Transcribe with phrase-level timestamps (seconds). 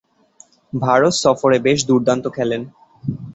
[0.73, 2.61] ভারত সফরে বেশ দূর্দান্ত খেলেন।